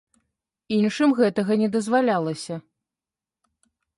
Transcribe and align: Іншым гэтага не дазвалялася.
Іншым 0.77 1.09
гэтага 1.19 1.57
не 1.63 1.69
дазвалялася. 1.77 2.55